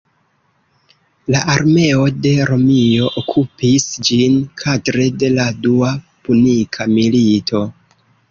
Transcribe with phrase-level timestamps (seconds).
[1.33, 5.93] La armeo de Romio okupis ĝin kadre de la Dua
[6.29, 7.63] Punika Milito.